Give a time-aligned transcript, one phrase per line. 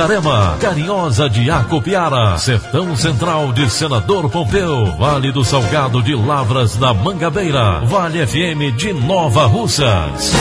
[0.00, 6.94] Itarema, Carinhosa de Acopiara, Sertão Central de Senador Pompeu, Vale do Salgado de Lavras da
[6.94, 10.32] Mangabeira, Vale FM de Nova Russas.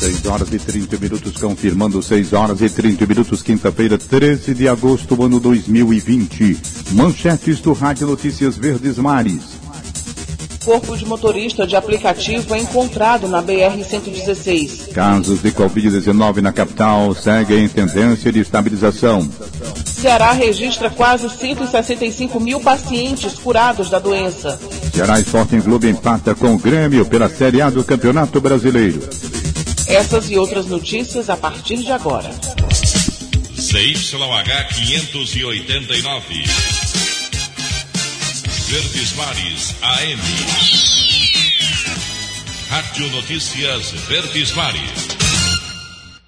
[0.00, 5.24] 6 horas e 30 minutos, confirmando 6 horas e 30 minutos, quinta-feira, 13 de agosto,
[5.24, 6.60] ano 2020.
[6.90, 9.61] Manchetes do Rádio Notícias Verdes Mares.
[10.64, 14.92] Corpo de motorista de aplicativo é encontrado na BR-116.
[14.92, 19.28] Casos de Covid-19 na capital seguem tendência de estabilização.
[19.84, 24.58] Ceará registra quase 165 mil pacientes curados da doença.
[24.94, 29.00] Ceará Sporting Clube empata com o Grêmio pela Série A do Campeonato Brasileiro.
[29.86, 32.30] Essas e outras notícias a partir de agora.
[33.54, 36.71] CYH 589.
[38.72, 40.18] Verdes Mares AM.
[42.70, 45.08] Rádio Notícias Verdes Mares.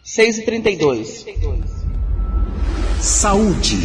[0.02, 1.26] 6 e 32
[3.00, 3.78] Saúde.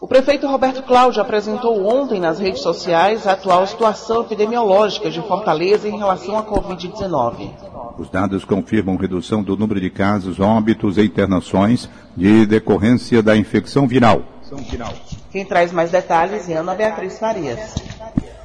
[0.00, 5.86] O prefeito Roberto Cláudio apresentou ontem nas redes sociais a atual situação epidemiológica de Fortaleza
[5.86, 7.50] em relação à Covid-19.
[7.98, 13.86] Os dados confirmam redução do número de casos, óbitos e internações de decorrência da infecção
[13.86, 14.33] viral.
[15.30, 17.74] Quem traz mais detalhes é Ana Beatriz Farias.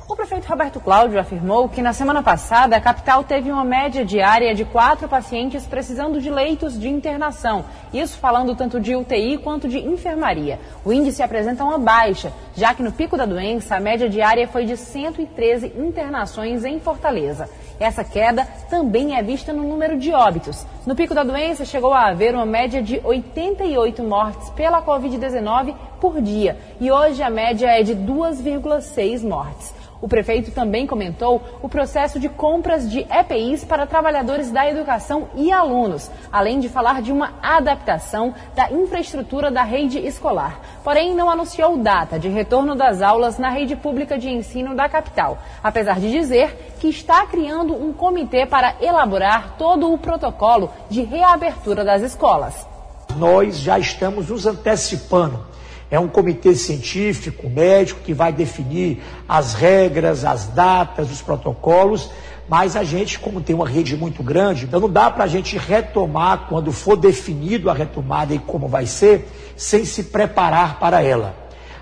[0.10, 4.56] O prefeito Roberto Cláudio afirmou que na semana passada a capital teve uma média diária
[4.56, 7.64] de quatro pacientes precisando de leitos de internação.
[7.94, 10.60] Isso falando tanto de UTI quanto de enfermaria.
[10.84, 14.66] O índice apresenta uma baixa, já que no pico da doença a média diária foi
[14.66, 17.48] de 113 internações em Fortaleza.
[17.80, 20.66] Essa queda também é vista no número de óbitos.
[20.86, 26.22] No pico da doença, chegou a haver uma média de 88 mortes pela Covid-19 por
[26.22, 29.74] dia e hoje a média é de 2,6 mortes.
[30.02, 35.52] O prefeito também comentou o processo de compras de EPIs para trabalhadores da educação e
[35.52, 40.62] alunos, além de falar de uma adaptação da infraestrutura da rede escolar.
[40.84, 45.38] Porém, não anunciou data de retorno das aulas na rede pública de ensino da capital,
[45.62, 51.84] apesar de dizer que está criando um comitê para elaborar todo o protocolo de reabertura
[51.84, 52.66] das escolas.
[53.18, 55.50] Nós já estamos nos antecipando
[55.92, 62.10] é um comitê científico, médico, que vai definir as regras, as datas, os protocolos,
[62.48, 65.58] mas a gente, como tem uma rede muito grande, então não dá para a gente
[65.58, 71.36] retomar quando for definido a retomada e como vai ser, sem se preparar para ela.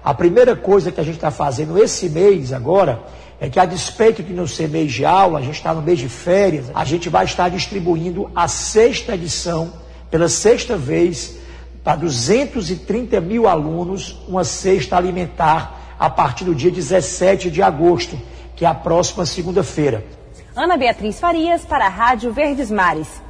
[0.04, 3.02] A primeira coisa que a gente está fazendo esse mês agora
[3.40, 6.00] é que, a despeito de não ser mês de aula, a gente está no mês
[6.00, 9.72] de férias, a gente vai estar distribuindo a sexta edição,
[10.10, 11.37] pela sexta vez,
[11.88, 18.20] para 230 mil alunos uma cesta alimentar a partir do dia 17 de agosto,
[18.58, 20.06] que é a próxima segunda-feira.
[20.54, 23.24] Ana Beatriz Farias para a Rádio Verdes Mares.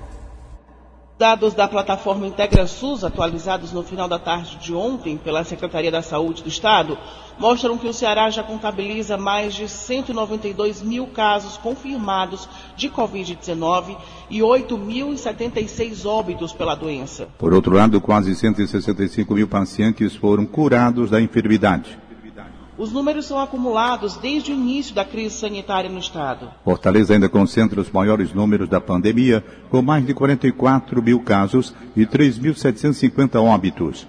[1.20, 6.02] Dados da plataforma Integra SUS, atualizados no final da tarde de ontem pela Secretaria da
[6.02, 6.98] Saúde do Estado,
[7.40, 13.98] mostram que o Ceará já contabiliza mais de 192 mil casos confirmados de Covid-19
[14.30, 17.28] e 8.076 óbitos pela doença.
[17.38, 21.98] Por outro lado, quase 165 mil pacientes foram curados da enfermidade.
[22.78, 26.50] Os números são acumulados desde o início da crise sanitária no estado.
[26.64, 32.06] Fortaleza ainda concentra os maiores números da pandemia, com mais de 44 mil casos e
[32.06, 34.06] 3.750 óbitos.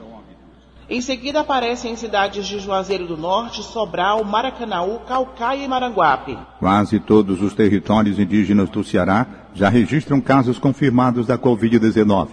[0.90, 6.38] Em seguida aparecem cidades de Juazeiro do Norte, Sobral, Maracanaú, Calcaia e Maranguape.
[6.58, 12.29] Quase todos os territórios indígenas do Ceará já registram casos confirmados da Covid-19.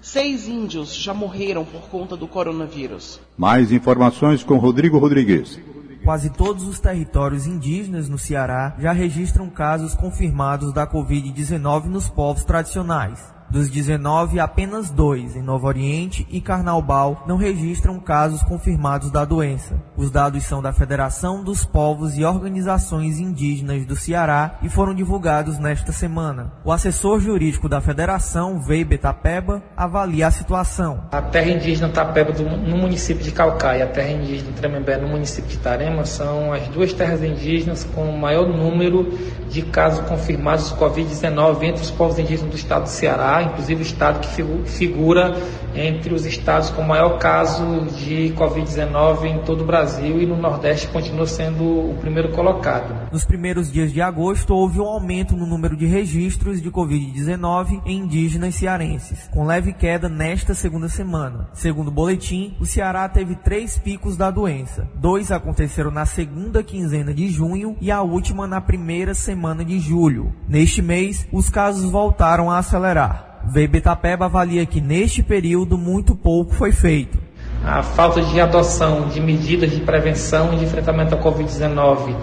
[0.00, 3.20] Seis índios já morreram por conta do coronavírus.
[3.36, 5.60] Mais informações com Rodrigo Rodrigues.
[6.02, 12.42] Quase todos os territórios indígenas no Ceará já registram casos confirmados da Covid-19 nos povos
[12.42, 13.37] tradicionais.
[13.50, 19.82] Dos 19, apenas dois, em Novo Oriente e Carnaubal, não registram casos confirmados da doença.
[19.96, 25.58] Os dados são da Federação dos Povos e Organizações Indígenas do Ceará e foram divulgados
[25.58, 26.52] nesta semana.
[26.62, 31.04] O assessor jurídico da Federação, Veibe Tapeba, avalia a situação.
[31.10, 35.48] A terra indígena Tapeba no município de Calcaia e a terra indígena Tremembé no município
[35.48, 39.10] de Tarema são as duas terras indígenas com o maior número
[39.48, 43.86] de casos confirmados de Covid-19 entre os povos indígenas do estado do Ceará inclusive o
[43.86, 45.36] estado que figura
[45.74, 50.88] entre os estados com maior caso de Covid-19 em todo o Brasil e no Nordeste
[50.88, 53.12] continua sendo o primeiro colocado.
[53.12, 57.98] Nos primeiros dias de agosto, houve um aumento no número de registros de Covid-19 em
[58.08, 61.48] indígenas cearenses, com leve queda nesta segunda semana.
[61.52, 64.88] Segundo o boletim, o Ceará teve três picos da doença.
[64.94, 70.32] Dois aconteceram na segunda quinzena de junho e a última na primeira semana de julho.
[70.48, 73.27] Neste mês, os casos voltaram a acelerar.
[73.50, 77.18] Veibetapeba avalia que neste período muito pouco foi feito.
[77.64, 82.14] A falta de adoção de medidas de prevenção e de enfrentamento à Covid-19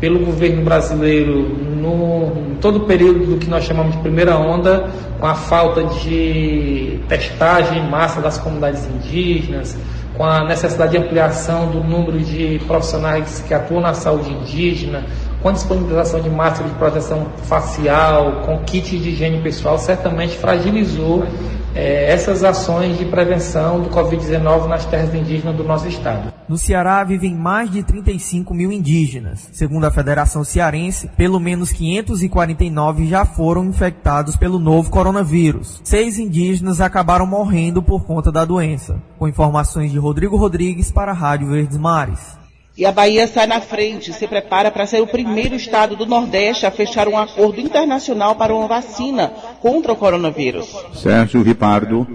[0.00, 4.88] pelo governo brasileiro no todo o período do que nós chamamos de primeira onda,
[5.18, 9.76] com a falta de testagem em massa das comunidades indígenas,
[10.16, 15.04] com a necessidade de ampliação do número de profissionais que atuam na saúde indígena,
[15.42, 21.24] com disponibilização de máscara de proteção facial, com kit de higiene pessoal, certamente fragilizou
[21.74, 26.32] é, essas ações de prevenção do Covid-19 nas terras indígenas do nosso estado.
[26.48, 29.48] No Ceará vivem mais de 35 mil indígenas.
[29.52, 35.80] Segundo a Federação Cearense, pelo menos 549 já foram infectados pelo novo coronavírus.
[35.84, 39.00] Seis indígenas acabaram morrendo por conta da doença.
[39.18, 42.38] Com informações de Rodrigo Rodrigues para a Rádio Verdes Mares.
[42.78, 46.64] E a Bahia sai na frente, se prepara para ser o primeiro estado do Nordeste
[46.64, 50.68] a fechar um acordo internacional para uma vacina contra o coronavírus.
[50.94, 52.06] Sérgio Ripardo.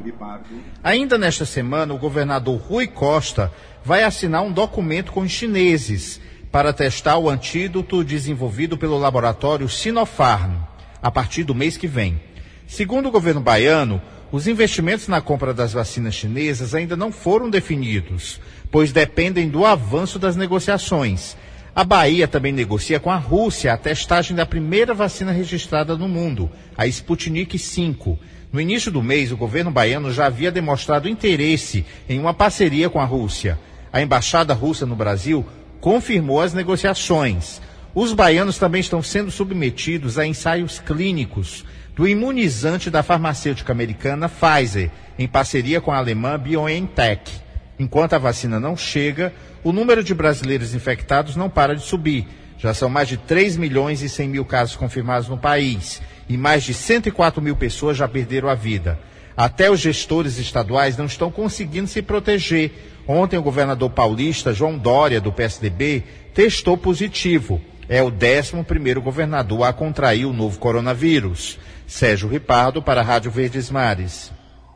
[0.82, 3.52] Ainda nesta semana, o governador Rui Costa
[3.84, 10.54] vai assinar um documento com os chineses para testar o antídoto desenvolvido pelo laboratório Sinopharm
[11.02, 12.22] a partir do mês que vem.
[12.66, 14.02] Segundo o governo baiano,
[14.34, 18.42] os investimentos na compra das vacinas chinesas ainda não foram definidos
[18.74, 21.38] pois dependem do avanço das negociações.
[21.76, 26.50] A Bahia também negocia com a Rússia a testagem da primeira vacina registrada no mundo,
[26.76, 28.18] a Sputnik V.
[28.52, 33.00] No início do mês, o governo baiano já havia demonstrado interesse em uma parceria com
[33.00, 33.60] a Rússia.
[33.92, 35.46] A embaixada russa no Brasil
[35.80, 37.62] confirmou as negociações.
[37.94, 41.64] Os baianos também estão sendo submetidos a ensaios clínicos
[41.96, 47.32] do imunizante da farmacêutica americana Pfizer, em parceria com a alemã BioNTech.
[47.78, 52.28] Enquanto a vacina não chega, o número de brasileiros infectados não para de subir.
[52.58, 56.64] Já são mais de 3 milhões e 100 mil casos confirmados no país e mais
[56.64, 59.00] de 104 mil pessoas já perderam a vida.
[59.36, 62.72] Até os gestores estaduais não estão conseguindo se proteger.
[63.08, 66.04] Ontem, o governador paulista, João Dória, do PSDB,
[66.34, 67.60] testou positivo.
[67.90, 71.60] É o 11 governador a contrair o novo coronavírus.
[71.88, 74.32] Sérgio Ripardo, para a Rádio Verdes Mares.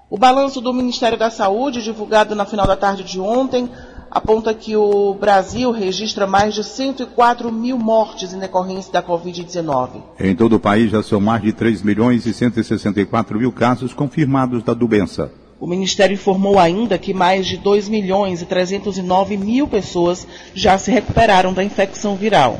[0.09, 3.69] O balanço do Ministério da Saúde, divulgado na final da tarde de ontem,
[4.09, 10.01] aponta que o Brasil registra mais de 104 mil mortes em decorrência da Covid-19.
[10.19, 14.63] Em todo o país já são mais de 3 milhões e 164 mil casos confirmados
[14.63, 15.31] da doença.
[15.59, 20.91] O Ministério informou ainda que mais de 2 milhões e 309 mil pessoas já se
[20.91, 22.59] recuperaram da infecção viral.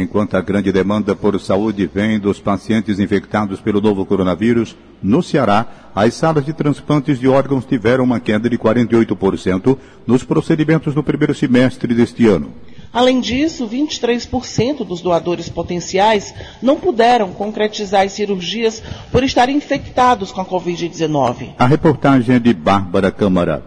[0.00, 5.90] Enquanto a grande demanda por saúde vem dos pacientes infectados pelo novo coronavírus, no Ceará,
[5.94, 11.34] as salas de transplantes de órgãos tiveram uma queda de 48% nos procedimentos no primeiro
[11.34, 12.54] semestre deste ano.
[12.90, 16.32] Além disso, 23% dos doadores potenciais
[16.62, 21.50] não puderam concretizar as cirurgias por estarem infectados com a Covid-19.
[21.58, 23.62] A reportagem é de Bárbara Câmara.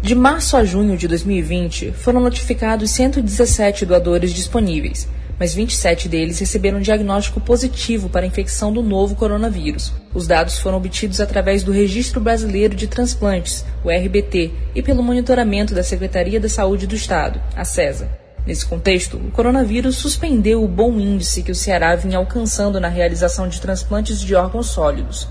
[0.00, 6.80] De março a junho de 2020, foram notificados 117 doadores disponíveis mas 27 deles receberam
[6.80, 9.92] diagnóstico positivo para infecção do novo coronavírus.
[10.12, 15.74] Os dados foram obtidos através do Registro Brasileiro de Transplantes, o RBT, e pelo monitoramento
[15.74, 18.10] da Secretaria da Saúde do Estado, a CESA.
[18.46, 23.46] Nesse contexto, o coronavírus suspendeu o bom índice que o Ceará vinha alcançando na realização
[23.46, 25.28] de transplantes de órgãos sólidos.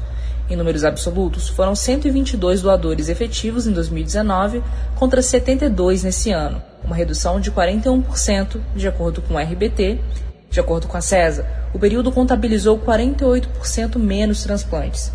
[0.50, 4.64] Em números absolutos, foram 122 doadores efetivos em 2019
[4.96, 10.00] contra 72 nesse ano, uma redução de 41%, de acordo com o RBT.
[10.50, 15.12] De acordo com a CESA, o período contabilizou 48% menos transplantes.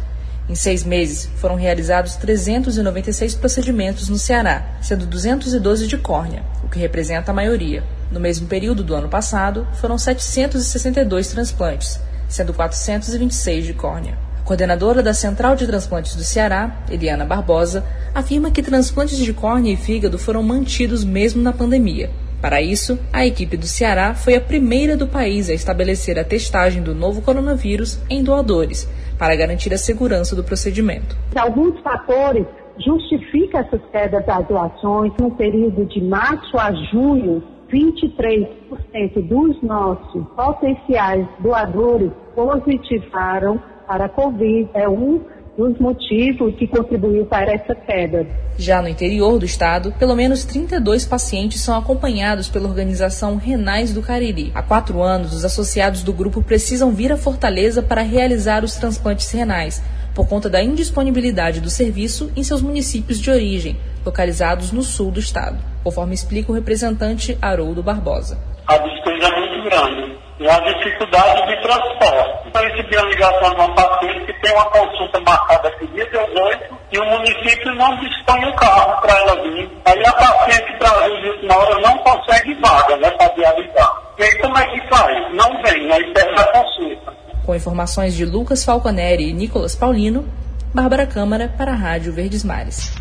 [0.47, 6.79] Em seis meses, foram realizados 396 procedimentos no Ceará, sendo 212 de córnea, o que
[6.79, 7.83] representa a maioria.
[8.11, 11.99] No mesmo período do ano passado, foram 762 transplantes,
[12.29, 14.32] sendo 426 de córnea.
[14.53, 19.77] Coordenadora da Central de Transplantes do Ceará, Eliana Barbosa, afirma que transplantes de córnea e
[19.79, 22.11] fígado foram mantidos mesmo na pandemia.
[22.39, 26.83] Para isso, a equipe do Ceará foi a primeira do país a estabelecer a testagem
[26.83, 28.87] do novo coronavírus em doadores,
[29.19, 31.17] para garantir a segurança do procedimento.
[31.35, 32.45] Alguns fatores
[32.77, 37.43] justificam essas quedas das doações no período de março a junho
[37.73, 43.59] 23% dos nossos potenciais doadores positivaram
[43.93, 44.71] para a Covid.
[44.73, 45.21] É um
[45.59, 48.27] dos motivos que contribuiu para essa queda.
[48.57, 54.01] Já no interior do estado, pelo menos 32 pacientes são acompanhados pela organização Renais do
[54.01, 54.51] Cariri.
[54.55, 59.31] Há quatro anos, os associados do grupo precisam vir a Fortaleza para realizar os transplantes
[59.31, 59.83] renais,
[60.15, 65.21] por conta da indisponibilidade do serviço em seus municípios de origem, localizados no sul do
[65.21, 68.39] estado, conforme explica o representante Haroldo Barbosa.
[68.67, 72.49] A despesa é muito grande e a dificuldade de transporte.
[72.49, 76.05] Então, eu recebi a ligação de uma paciente que tem uma consulta marcada aqui dia
[76.07, 79.71] 18 e o município não dispõe o carro para ela vir.
[79.85, 84.03] Aí a paciente traz de última hora não consegue vaga, né, para viabilizar.
[84.19, 85.35] E aí como é que faz?
[85.35, 87.13] Não vem, aí perde a consulta.
[87.47, 90.29] Com informações de Lucas Falconeri e Nicolas Paulino,
[90.75, 92.93] Bárbara Câmara para a Rádio Verdes Mares.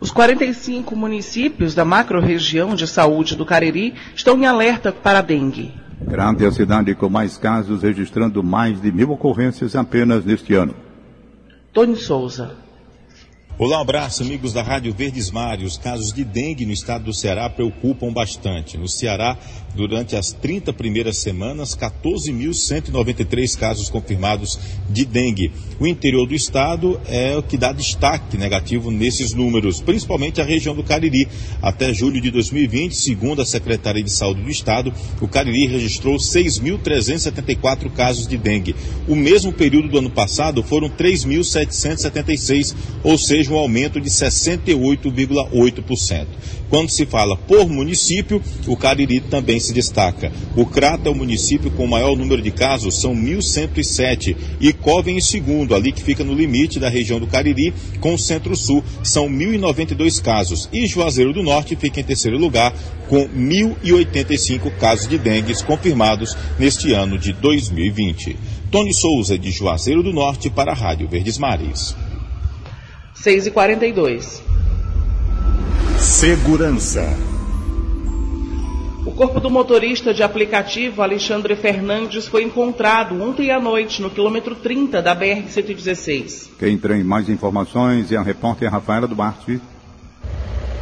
[0.00, 5.83] Os 45 municípios da macro-região de saúde do Cariri estão em alerta para a dengue.
[6.06, 10.74] Grande é a cidade com mais casos, registrando mais de mil ocorrências apenas neste ano.
[11.72, 12.63] Tony Souza.
[13.56, 15.74] Olá, um abraço, amigos da Rádio Verdes Mares.
[15.74, 18.76] Os casos de dengue no estado do Ceará preocupam bastante.
[18.76, 19.38] No Ceará,
[19.76, 24.58] durante as 30 primeiras semanas, 14.193 casos confirmados
[24.90, 25.52] de dengue.
[25.78, 30.74] O interior do estado é o que dá destaque negativo nesses números, principalmente a região
[30.74, 31.28] do Cariri.
[31.62, 37.88] Até julho de 2020, segundo a Secretaria de Saúde do Estado, o Cariri registrou 6.374
[37.92, 38.74] casos de dengue.
[39.06, 46.26] O mesmo período do ano passado foram 3.776, ou seja, um aumento de 68,8%.
[46.70, 50.32] Quando se fala por município, o Cariri também se destaca.
[50.56, 54.36] O Crato é o município com o maior número de casos, são 1.107.
[54.60, 58.18] E Covem em segundo, ali que fica no limite da região do Cariri, com o
[58.18, 60.68] Centro-Sul, são 1.092 casos.
[60.72, 62.74] E Juazeiro do Norte fica em terceiro lugar,
[63.08, 68.36] com 1.085 casos de dengue confirmados neste ano de 2020.
[68.70, 71.94] Tony Souza, de Juazeiro do Norte, para a Rádio Verdes Mares.
[73.24, 74.42] 6 e 42
[75.96, 77.08] Segurança.
[79.06, 84.54] O corpo do motorista de aplicativo Alexandre Fernandes foi encontrado ontem à noite no quilômetro
[84.54, 86.50] 30 da BR-116.
[86.58, 89.58] Quem tem mais informações é a repórter Rafaela Duarte.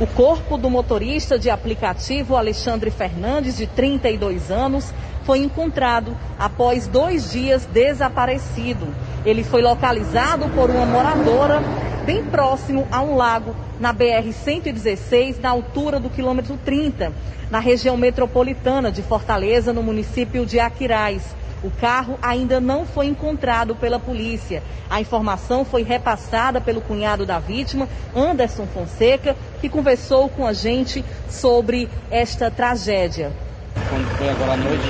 [0.01, 7.31] O corpo do motorista de aplicativo Alexandre Fernandes, de 32 anos, foi encontrado após dois
[7.31, 8.89] dias desaparecido.
[9.25, 11.63] Ele foi localizado por uma moradora
[12.05, 17.13] bem próximo a um lago na BR-116, na altura do quilômetro 30,
[17.51, 21.23] na região metropolitana de Fortaleza, no município de Aquiraz.
[21.63, 24.65] O carro ainda não foi encontrado pela polícia.
[24.91, 31.05] A informação foi repassada pelo cunhado da vítima, Anderson Fonseca, que conversou com a gente
[31.31, 33.33] sobre esta tragédia.
[33.89, 34.83] Quando foi agora à noite,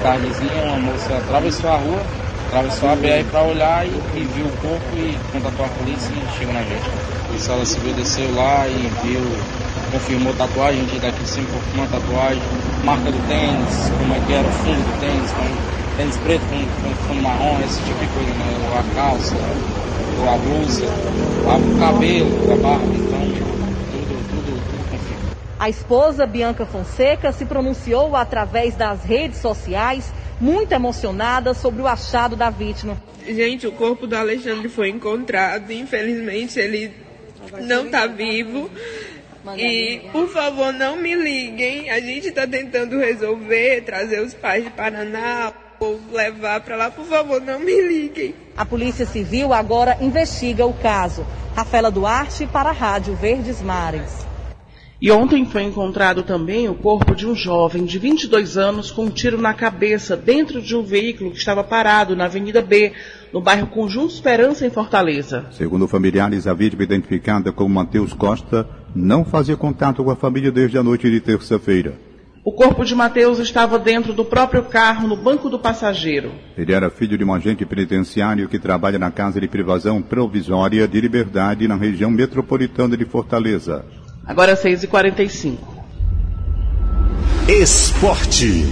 [0.00, 2.02] tardezinha, uma moça atravessou a rua,
[2.52, 6.38] atravessou a BR para olhar e, e, viu o corpo e contatou a polícia e
[6.38, 6.84] chegou na gente.
[6.84, 9.20] A polícia civil desceu lá e viu,
[9.90, 12.42] confirmou tatuagem, a gente daqui sempre confirmou a tatuagem,
[12.84, 16.58] marca do tênis, como é que era o fundo do tênis, com tênis preto com,
[16.58, 18.52] com fundo marrom, esse tipo de coisa, né?
[18.78, 23.52] A calça, a blusa, o cabelo, a barba, então
[25.62, 32.34] a esposa Bianca Fonseca se pronunciou através das redes sociais, muito emocionada sobre o achado
[32.34, 33.00] da vítima.
[33.24, 35.70] Gente, o corpo do Alexandre foi encontrado.
[35.70, 36.92] Infelizmente, ele
[37.60, 38.68] não está vivo.
[39.56, 41.90] E, por favor, não me liguem.
[41.90, 46.90] A gente está tentando resolver, trazer os pais de Paraná ou levar para lá.
[46.90, 48.34] Por favor, não me liguem.
[48.56, 51.24] A Polícia Civil agora investiga o caso.
[51.54, 54.31] Rafaela Duarte para a Rádio Verdes Mares.
[55.02, 59.10] E ontem foi encontrado também o corpo de um jovem de 22 anos com um
[59.10, 62.92] tiro na cabeça dentro de um veículo que estava parado na Avenida B,
[63.32, 65.46] no bairro Conjunto Esperança, em Fortaleza.
[65.50, 70.78] Segundo familiares, a vítima identificada como Matheus Costa não fazia contato com a família desde
[70.78, 71.94] a noite de terça-feira.
[72.44, 76.30] O corpo de Mateus estava dentro do próprio carro, no banco do passageiro.
[76.56, 81.00] Ele era filho de um agente penitenciário que trabalha na Casa de Privação Provisória de
[81.00, 83.84] Liberdade, na região metropolitana de Fortaleza.
[84.26, 85.58] Agora 6h45.
[87.48, 88.64] Esporte.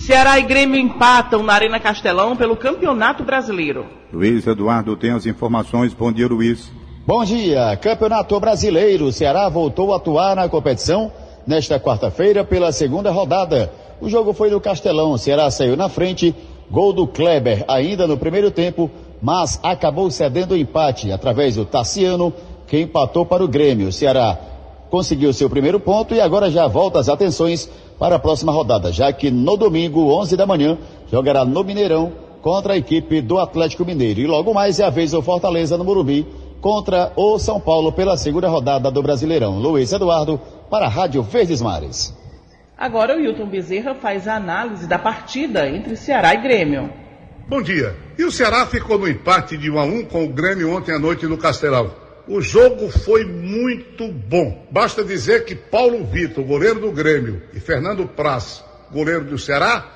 [0.00, 3.86] Ceará e Grêmio empatam na Arena Castelão pelo Campeonato Brasileiro.
[4.12, 5.94] Luiz Eduardo tem as informações.
[5.94, 6.72] Bom dia, Luiz.
[7.06, 7.76] Bom dia.
[7.76, 9.06] Campeonato Brasileiro.
[9.06, 11.12] O Ceará voltou a atuar na competição
[11.46, 13.72] nesta quarta-feira pela segunda rodada.
[14.00, 15.12] O jogo foi no Castelão.
[15.12, 16.34] O Ceará saiu na frente.
[16.68, 18.90] Gol do Kleber ainda no primeiro tempo,
[19.20, 22.32] mas acabou cedendo o empate através do Tassiano,
[22.72, 23.88] que empatou para o Grêmio.
[23.88, 24.38] O Ceará
[24.88, 29.12] conseguiu seu primeiro ponto e agora já volta as atenções para a próxima rodada, já
[29.12, 30.78] que no domingo, 11 da manhã,
[31.10, 34.20] jogará no Mineirão contra a equipe do Atlético Mineiro.
[34.20, 36.26] E logo mais é a vez do Fortaleza no Morumbi
[36.62, 39.58] contra o São Paulo pela segunda rodada do Brasileirão.
[39.58, 42.16] Luiz Eduardo para a Rádio Verdes Mares.
[42.78, 46.90] Agora o Hilton Bezerra faz a análise da partida entre Ceará e Grêmio.
[47.46, 47.94] Bom dia.
[48.18, 50.98] E o Ceará ficou no empate de 1 a 1 com o Grêmio ontem à
[50.98, 52.00] noite no Castelão.
[52.26, 54.66] O jogo foi muito bom.
[54.70, 58.62] Basta dizer que Paulo Vitor, goleiro do Grêmio, e Fernando Praz,
[58.92, 59.92] goleiro do Ceará,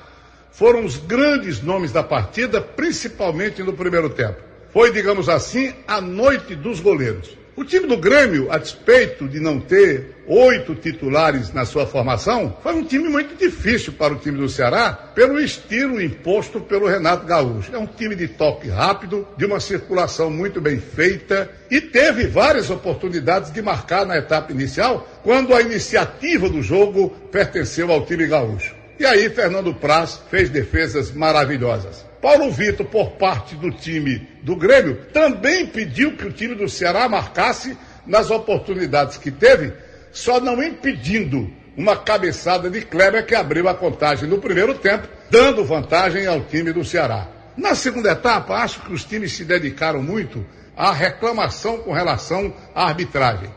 [0.51, 4.41] foram os grandes nomes da partida, principalmente no primeiro tempo.
[4.73, 7.37] Foi, digamos assim, a noite dos goleiros.
[7.57, 12.71] O time do Grêmio, a despeito de não ter oito titulares na sua formação, foi
[12.75, 17.73] um time muito difícil para o time do Ceará, pelo estilo imposto pelo Renato Gaúcho.
[17.73, 22.69] É um time de toque rápido, de uma circulação muito bem feita e teve várias
[22.69, 28.75] oportunidades de marcar na etapa inicial, quando a iniciativa do jogo pertenceu ao time gaúcho.
[28.99, 32.06] E aí Fernando Praz fez defesas maravilhosas.
[32.21, 37.07] Paulo Vitor, por parte do time do Grêmio, também pediu que o time do Ceará
[37.07, 39.73] marcasse nas oportunidades que teve,
[40.11, 45.63] só não impedindo uma cabeçada de Kleber que abriu a contagem no primeiro tempo, dando
[45.63, 47.27] vantagem ao time do Ceará.
[47.55, 50.45] Na segunda etapa, acho que os times se dedicaram muito
[50.75, 53.49] à reclamação com relação à arbitragem.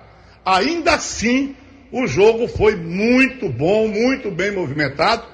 [0.44, 1.56] Ainda assim,
[1.90, 5.24] o jogo foi muito bom, muito bem movimentado,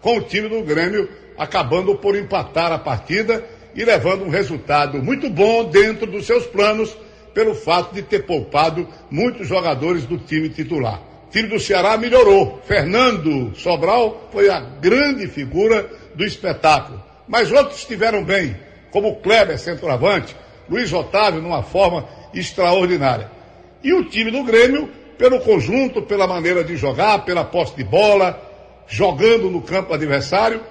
[0.00, 5.28] com o time do Grêmio acabando por empatar a partida e levando um resultado muito
[5.28, 6.96] bom dentro dos seus planos,
[7.34, 11.02] pelo fato de ter poupado muitos jogadores do time titular.
[11.26, 12.62] O time do Ceará melhorou.
[12.64, 17.02] Fernando Sobral foi a grande figura do espetáculo.
[17.28, 18.56] Mas outros estiveram bem,
[18.90, 20.34] como Kleber, centroavante,
[20.68, 23.30] Luiz Otávio, numa forma extraordinária.
[23.84, 28.40] E o time do Grêmio, pelo conjunto, pela maneira de jogar, pela posse de bola,
[28.86, 30.62] jogando no campo adversário,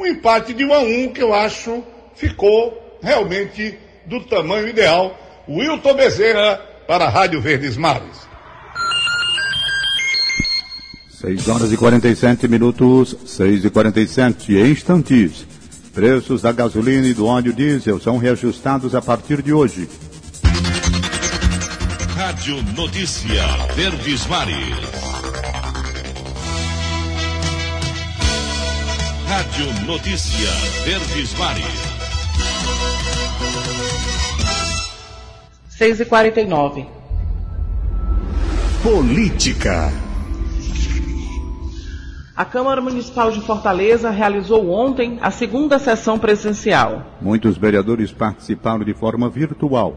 [0.00, 1.84] um empate de 1 a 1 que eu acho
[2.14, 5.16] ficou realmente do tamanho ideal.
[5.46, 8.28] Wilton Bezerra para a Rádio Verdes Mares.
[11.20, 15.46] 6 horas e 47 minutos, 6 e 47 instantes.
[15.92, 19.86] Preços da gasolina e do óleo diesel são reajustados a partir de hoje.
[22.16, 23.42] Rádio Notícia
[23.74, 25.09] Verdes Mares.
[29.40, 30.50] Rádio Notícia
[30.84, 31.64] Verdes Mares.
[35.70, 36.86] 6 e 49
[38.82, 39.90] Política.
[42.36, 47.06] A Câmara Municipal de Fortaleza realizou ontem a segunda sessão presencial.
[47.18, 49.96] Muitos vereadores participaram de forma virtual.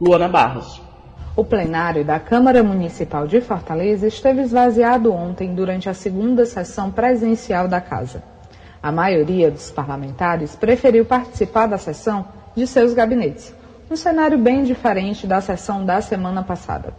[0.00, 0.80] Luana Barros.
[1.34, 7.66] O plenário da Câmara Municipal de Fortaleza esteve esvaziado ontem durante a segunda sessão presencial
[7.66, 8.35] da casa.
[8.86, 13.52] A maioria dos parlamentares preferiu participar da sessão de seus gabinetes,
[13.90, 16.94] um cenário bem diferente da sessão da semana passada.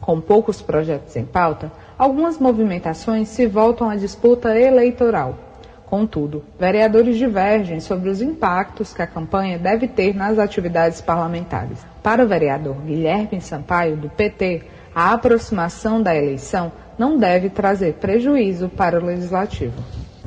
[0.00, 5.38] Com poucos projetos em pauta, algumas movimentações se voltam à disputa eleitoral.
[5.86, 11.78] Contudo, vereadores divergem sobre os impactos que a campanha deve ter nas atividades parlamentares.
[12.02, 14.62] Para o vereador Guilherme Sampaio, do PT,
[14.92, 19.80] a aproximação da eleição não deve trazer prejuízo para o legislativo.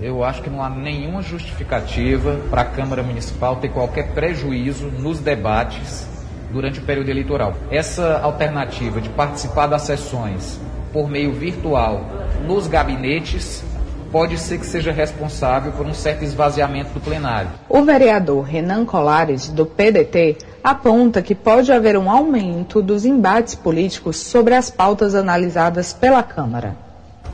[0.04, 5.22] Eu acho que não há nenhuma justificativa para a Câmara Municipal ter qualquer prejuízo nos
[5.22, 6.06] debates
[6.52, 7.54] durante o período eleitoral.
[7.72, 10.60] Essa alternativa de participar das sessões
[10.92, 12.02] por meio virtual
[12.46, 13.63] nos gabinetes
[14.12, 17.52] pode ser que seja responsável por um certo esvaziamento do plenário.
[17.70, 24.18] O vereador Renan Colares, do PDT, aponta que pode haver um aumento dos embates políticos
[24.18, 26.92] sobre as pautas analisadas pela Câmara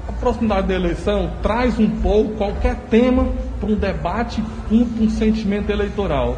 [0.10, 3.28] a proximidade da eleição traz um pouco qualquer tema
[3.60, 6.36] para um debate com um sentimento eleitoral.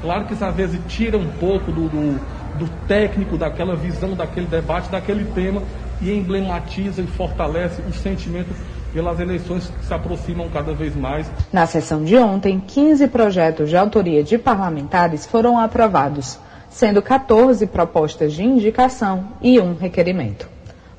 [0.00, 2.18] Claro que isso às vezes tira um pouco do, do,
[2.58, 5.62] do técnico, daquela visão, daquele debate, daquele tema
[6.00, 8.48] e emblematiza e fortalece o sentimento
[8.94, 11.30] pelas eleições que se aproximam cada vez mais.
[11.52, 16.38] Na sessão de ontem, 15 projetos de autoria de parlamentares foram aprovados,
[16.70, 20.51] sendo 14 propostas de indicação e um requerimento.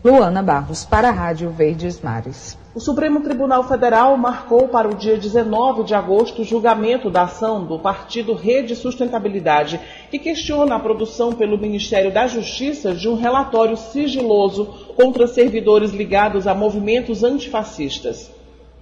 [0.03, 2.57] Luana Barros, para a Rádio Verdes Mares.
[2.75, 7.65] O Supremo Tribunal Federal marcou para o dia 19 de agosto o julgamento da ação
[7.65, 9.79] do partido Rede Sustentabilidade,
[10.11, 14.65] que questiona a produção pelo Ministério da Justiça de um relatório sigiloso
[14.97, 18.29] contra servidores ligados a movimentos antifascistas.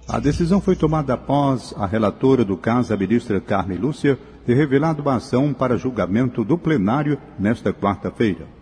[0.08, 5.02] A decisão foi tomada após a relatora do caso, a ministra Carmen Lúcia, ter revelado
[5.02, 8.61] uma ação para julgamento do plenário nesta quarta-feira.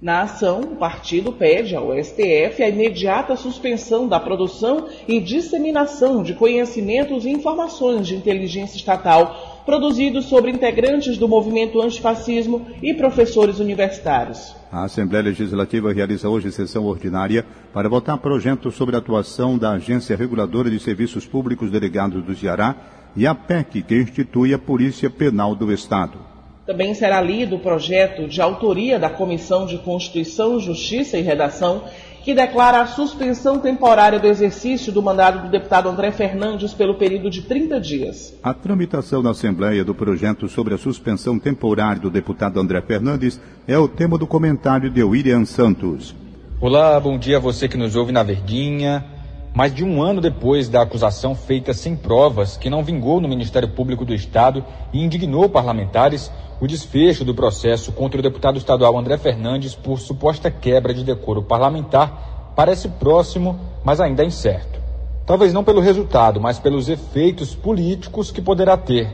[0.00, 6.32] Na ação, o partido pede ao STF a imediata suspensão da produção e disseminação de
[6.32, 14.56] conhecimentos e informações de inteligência estatal produzidos sobre integrantes do movimento antifascismo e professores universitários.
[14.72, 20.16] A Assembleia Legislativa realiza hoje sessão ordinária para votar projeto sobre a atuação da Agência
[20.16, 22.74] Reguladora de Serviços Públicos Delegados do Ceará
[23.14, 26.29] e a PEC, que institui a Polícia Penal do Estado.
[26.70, 31.82] Também será lido o projeto de autoria da Comissão de Constituição, Justiça e Redação,
[32.22, 37.28] que declara a suspensão temporária do exercício do mandato do deputado André Fernandes pelo período
[37.28, 38.38] de 30 dias.
[38.40, 43.76] A tramitação na Assembleia do projeto sobre a suspensão temporária do deputado André Fernandes é
[43.76, 46.14] o tema do comentário de William Santos.
[46.60, 49.04] Olá, bom dia a você que nos ouve na Verdinha.
[49.52, 53.68] Mais de um ano depois da acusação feita sem provas, que não vingou no Ministério
[53.68, 59.18] Público do Estado e indignou parlamentares, o desfecho do processo contra o deputado estadual André
[59.18, 64.78] Fernandes por suposta quebra de decoro parlamentar parece próximo, mas ainda incerto.
[65.26, 69.12] Talvez não pelo resultado, mas pelos efeitos políticos que poderá ter.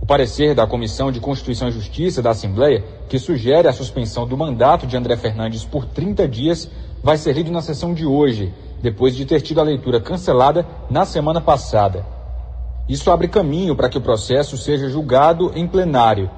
[0.00, 4.36] O parecer da Comissão de Constituição e Justiça da Assembleia, que sugere a suspensão do
[4.36, 6.68] mandato de André Fernandes por 30 dias,
[7.02, 11.04] vai ser lido na sessão de hoje depois de ter tido a leitura cancelada na
[11.04, 12.04] semana passada.
[12.88, 16.28] Isso abre caminho para que o processo seja julgado em plenário.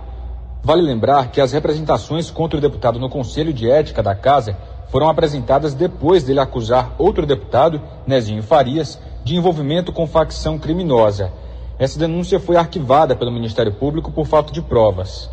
[0.62, 4.56] Vale lembrar que as representações contra o deputado no Conselho de Ética da Casa
[4.88, 11.32] foram apresentadas depois dele acusar outro deputado, Nezinho Farias, de envolvimento com facção criminosa.
[11.78, 15.28] Essa denúncia foi arquivada pelo Ministério Público por falta de provas.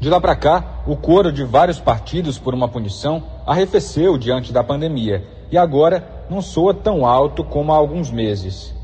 [0.00, 4.64] De lá para cá, o coro de vários partidos por uma punição arrefeceu diante da
[4.64, 8.74] pandemia e agora não soa tão alto como há alguns meses.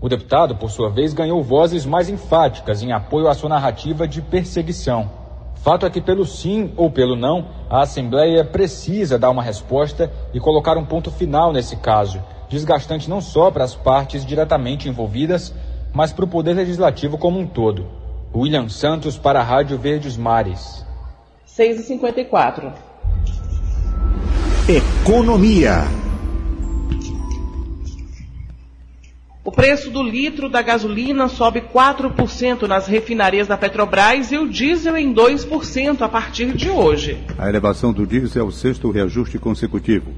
[0.00, 4.20] O deputado, por sua vez, ganhou vozes mais enfáticas em apoio à sua narrativa de
[4.20, 5.08] perseguição.
[5.54, 10.40] Fato é que, pelo sim ou pelo não, a Assembleia precisa dar uma resposta e
[10.40, 15.54] colocar um ponto final nesse caso, desgastante não só para as partes diretamente envolvidas,
[15.92, 17.86] mas para o Poder Legislativo como um todo.
[18.34, 20.84] William Santos para a Rádio Verdes Mares.
[21.46, 22.72] 6h54.
[24.66, 25.84] Economia.
[29.42, 34.98] O preço do litro da gasolina sobe 4% nas refinarias da Petrobras e o diesel
[34.98, 37.18] em 2% a partir de hoje.
[37.38, 40.12] A elevação do diesel é o sexto reajuste consecutivo.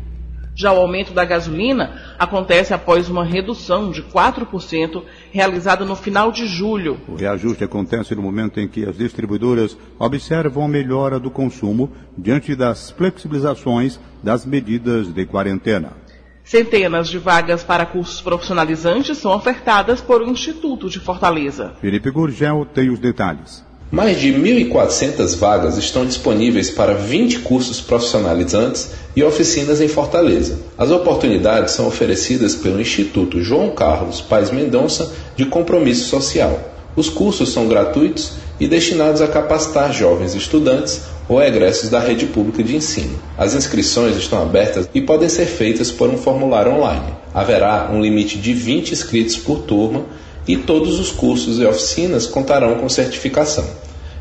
[0.57, 6.45] Já o aumento da gasolina acontece após uma redução de 4% realizada no final de
[6.47, 6.99] julho.
[7.07, 12.57] O reajuste acontece no momento em que as distribuidoras observam a melhora do consumo diante
[12.57, 16.02] das flexibilizações das medidas de quarentena.
[16.45, 21.73] Centenas de vagas para cursos profissionalizantes são ofertadas por o Instituto de Fortaleza.
[21.81, 23.65] Felipe Gurgel tem os detalhes.
[23.93, 30.59] Mais de 1.400 vagas estão disponíveis para 20 cursos profissionalizantes e oficinas em Fortaleza.
[30.79, 36.59] As oportunidades são oferecidas pelo Instituto João Carlos Paz Mendonça de Compromisso Social.
[36.97, 42.63] Os cursos são gratuitos e destinados a capacitar jovens estudantes ou egressos da rede pública
[42.63, 43.19] de ensino.
[43.37, 47.15] As inscrições estão abertas e podem ser feitas por um formulário online.
[47.33, 50.05] Haverá um limite de 20 inscritos por turma
[50.47, 53.65] e todos os cursos e oficinas contarão com certificação.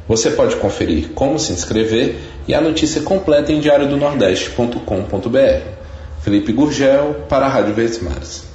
[0.07, 5.81] Você pode conferir como se inscrever e a notícia completa em diariodonordeste.com.br.
[6.21, 8.50] Felipe Gurgel, para a Rádio Verdes Mares.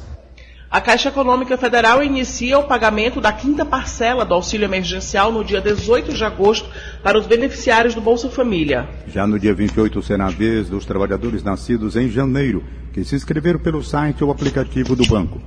[0.68, 5.61] A Caixa Econômica Federal inicia o pagamento da quinta parcela do auxílio emergencial no dia
[5.61, 6.68] 18 de agosto
[7.05, 8.88] para os beneficiários do Bolsa Família.
[9.07, 13.61] Já no dia 28 será a vez dos trabalhadores nascidos em janeiro, que se inscreveram
[13.61, 15.40] pelo site ou aplicativo do banco.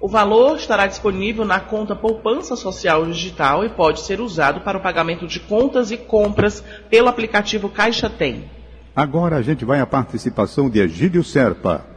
[0.00, 4.82] O valor estará disponível na conta Poupança Social Digital e pode ser usado para o
[4.82, 8.50] pagamento de contas e compras pelo aplicativo Caixa Tem.
[8.94, 11.95] Agora a gente vai à participação de Egílio Serpa.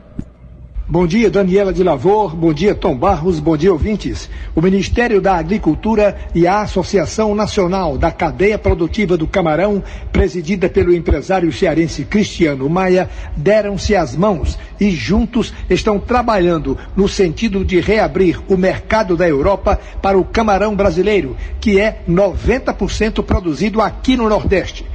[0.91, 2.35] Bom dia, Daniela de Lavor.
[2.35, 3.39] Bom dia, Tom Barros.
[3.39, 4.27] Bom dia, ouvintes.
[4.55, 10.91] O Ministério da Agricultura e a Associação Nacional da Cadeia Produtiva do Camarão, presidida pelo
[10.91, 18.41] empresário cearense Cristiano Maia, deram-se as mãos e juntos estão trabalhando no sentido de reabrir
[18.47, 24.87] o mercado da Europa para o camarão brasileiro, que é 90% produzido aqui no Nordeste.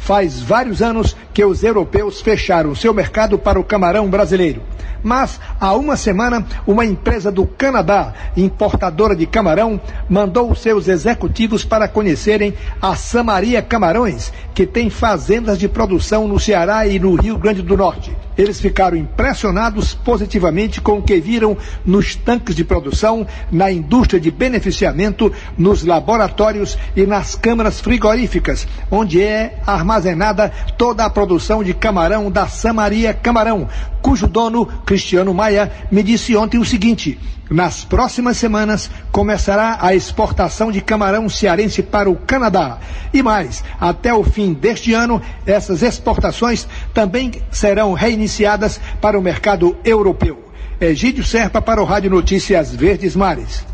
[0.00, 4.62] Faz vários anos que os europeus fecharam seu mercado para o camarão brasileiro.
[5.02, 11.86] Mas há uma semana, uma empresa do Canadá, importadora de camarão, mandou seus executivos para
[11.88, 17.62] conhecerem a Samaria Camarões, que tem fazendas de produção no Ceará e no Rio Grande
[17.62, 18.14] do Norte.
[18.40, 24.30] Eles ficaram impressionados positivamente com o que viram nos tanques de produção, na indústria de
[24.30, 32.30] beneficiamento, nos laboratórios e nas câmaras frigoríficas, onde é armazenada toda a produção de camarão
[32.30, 33.68] da Samaria Camarão,
[34.02, 37.18] cujo dono, Cristiano Maia, me disse ontem o seguinte:
[37.50, 42.78] nas próximas semanas começará a exportação de camarão cearense para o Canadá.
[43.12, 49.76] E mais, até o fim deste ano, essas exportações também serão reiniciadas para o mercado
[49.84, 50.44] europeu.
[50.80, 53.66] Egídio Serpa para o Rádio Notícias Verdes Mares.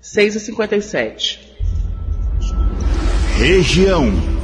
[0.00, 1.52] 6 e 57
[3.38, 4.41] Região.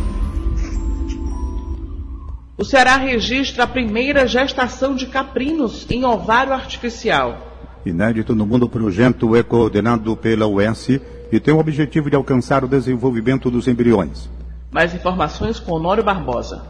[2.59, 7.47] O Ceará registra a primeira gestação de caprinos em ovário artificial.
[7.87, 12.65] Inédito no mundo, o projeto é coordenado pela UES e tem o objetivo de alcançar
[12.65, 14.29] o desenvolvimento dos embriões.
[14.73, 16.65] Mais informações com Honório Barbosa.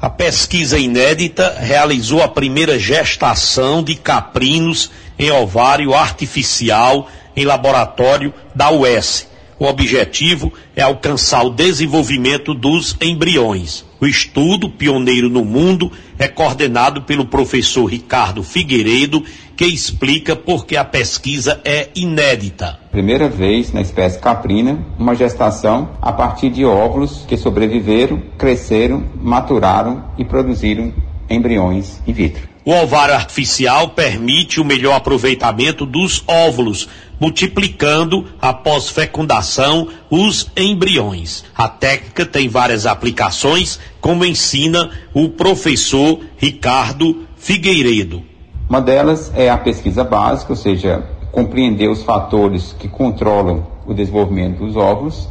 [0.00, 8.70] A pesquisa inédita realizou a primeira gestação de caprinos em ovário artificial em laboratório da
[8.70, 9.28] UES.
[9.58, 13.84] O objetivo é alcançar o desenvolvimento dos embriões.
[14.02, 19.22] O estudo, pioneiro no mundo, é coordenado pelo professor Ricardo Figueiredo,
[19.56, 22.80] que explica por que a pesquisa é inédita.
[22.90, 30.02] Primeira vez na espécie caprina, uma gestação a partir de óvulos que sobreviveram, cresceram, maturaram
[30.18, 30.92] e produziram
[31.30, 32.51] embriões in vitro.
[32.64, 41.44] O ovário artificial permite o melhor aproveitamento dos óvulos, multiplicando após fecundação os embriões.
[41.56, 48.22] A técnica tem várias aplicações, como ensina o professor Ricardo Figueiredo.
[48.68, 54.64] Uma delas é a pesquisa básica, ou seja, compreender os fatores que controlam o desenvolvimento
[54.64, 55.28] dos óvulos.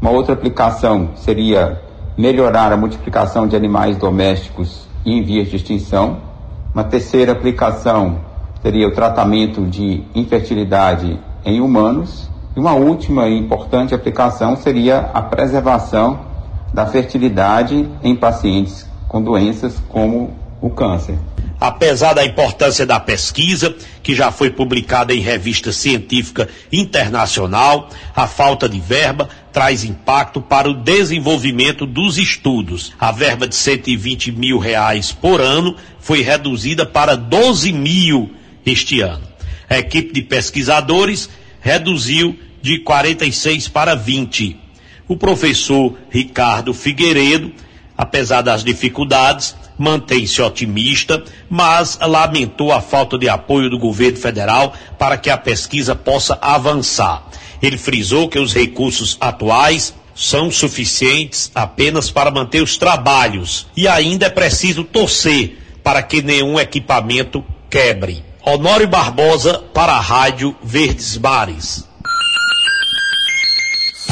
[0.00, 1.80] Uma outra aplicação seria
[2.16, 6.27] melhorar a multiplicação de animais domésticos em vias de extinção.
[6.74, 8.20] Uma terceira aplicação
[8.62, 12.28] seria o tratamento de infertilidade em humanos.
[12.56, 16.20] E uma última e importante aplicação seria a preservação
[16.72, 21.18] da fertilidade em pacientes com doenças como o câncer.
[21.60, 28.68] Apesar da importância da pesquisa, que já foi publicada em revista científica internacional, a falta
[28.68, 32.92] de verba traz impacto para o desenvolvimento dos estudos.
[32.98, 38.32] A verba de 120 mil reais por ano foi reduzida para 12 mil
[38.64, 39.26] este ano.
[39.68, 41.28] A equipe de pesquisadores
[41.60, 44.56] reduziu de 46 para 20.
[45.08, 47.52] O professor Ricardo Figueiredo,
[47.96, 55.16] apesar das dificuldades, mantém-se otimista, mas lamentou a falta de apoio do governo federal para
[55.16, 57.22] que a pesquisa possa avançar.
[57.62, 64.26] Ele frisou que os recursos atuais são suficientes apenas para manter os trabalhos e ainda
[64.26, 68.24] é preciso torcer para que nenhum equipamento quebre.
[68.44, 71.86] Honório Barbosa para a Rádio Verdes Mares.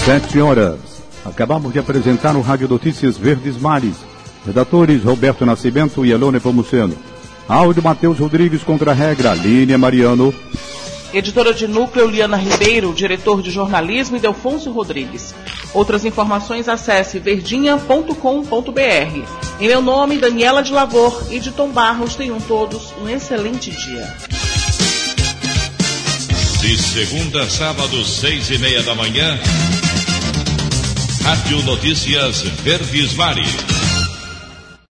[0.05, 0.79] Sete horas.
[1.24, 3.96] Acabamos de apresentar o Rádio Notícias Verdes Mares.
[4.46, 6.96] Redatores Roberto Nascimento e Elone Pomuceno.
[7.48, 10.32] Áudio Matheus Rodrigues contra a regra, Línia Mariano.
[11.12, 15.35] Editora de núcleo Liana Ribeiro, diretor de jornalismo Delfonso Rodrigues.
[15.72, 18.11] Outras informações acesse verdinha.com.br.
[19.61, 24.14] Em meu nome, Daniela de Lavor e de Tom Barros, tenham todos um excelente dia.
[26.61, 29.38] De segunda a sábado, seis e meia da manhã,
[31.22, 33.75] Rádio Notícias Verdes Mares.